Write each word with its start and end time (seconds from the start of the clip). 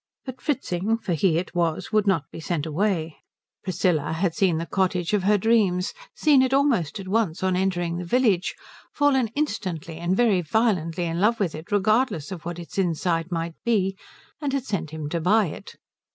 But 0.25 0.41
Fritzing, 0.41 0.97
for 0.97 1.13
he 1.13 1.37
it 1.37 1.53
was, 1.53 1.91
would 1.91 2.07
not 2.07 2.23
be 2.31 2.39
sent 2.39 2.65
away. 2.65 3.17
Priscilla 3.63 4.13
had 4.13 4.33
seen 4.33 4.57
the 4.57 4.65
cottage 4.65 5.13
of 5.13 5.21
her 5.21 5.37
dreams, 5.37 5.93
seen 6.15 6.41
it 6.41 6.55
almost 6.55 6.99
at 6.99 7.07
once 7.07 7.43
on 7.43 7.55
entering 7.55 7.97
the 7.97 8.03
village, 8.03 8.55
fallen 8.91 9.27
instantly 9.35 9.99
and 9.99 10.17
very 10.17 10.41
violently 10.41 11.03
in 11.05 11.21
love 11.21 11.39
with 11.39 11.53
it 11.53 11.71
regardless 11.71 12.31
of 12.31 12.45
what 12.45 12.57
its 12.57 12.79
inside 12.79 13.31
might 13.31 13.53
be, 13.63 13.95
and 14.41 14.53
had 14.53 14.65
sent 14.65 14.89
him 14.89 15.07
to 15.09 15.21
buy 15.21 15.45
it. 15.49 15.75